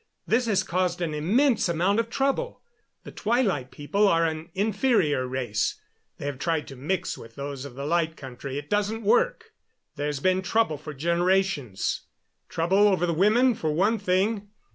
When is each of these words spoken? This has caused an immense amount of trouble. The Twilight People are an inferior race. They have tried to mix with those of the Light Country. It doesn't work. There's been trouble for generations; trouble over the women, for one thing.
This 0.25 0.47
has 0.47 0.63
caused 0.63 0.99
an 0.99 1.13
immense 1.13 1.69
amount 1.69 1.99
of 1.99 2.09
trouble. 2.09 2.63
The 3.03 3.11
Twilight 3.11 3.69
People 3.69 4.07
are 4.07 4.25
an 4.25 4.49
inferior 4.55 5.27
race. 5.27 5.75
They 6.17 6.25
have 6.25 6.39
tried 6.39 6.67
to 6.69 6.75
mix 6.75 7.19
with 7.19 7.35
those 7.35 7.65
of 7.65 7.75
the 7.75 7.85
Light 7.85 8.17
Country. 8.17 8.57
It 8.57 8.67
doesn't 8.67 9.03
work. 9.03 9.51
There's 9.97 10.19
been 10.19 10.41
trouble 10.41 10.79
for 10.79 10.95
generations; 10.95 12.01
trouble 12.49 12.87
over 12.87 13.05
the 13.05 13.13
women, 13.13 13.53
for 13.53 13.71
one 13.73 13.99
thing. 13.99 14.47